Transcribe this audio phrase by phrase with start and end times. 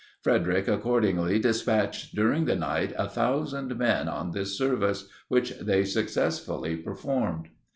[0.23, 7.49] Frederic accordingly despatched during the night 1000 men on this service, which they successfully performed.